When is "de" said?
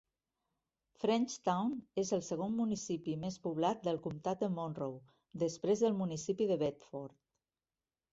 4.45-4.49, 6.53-6.59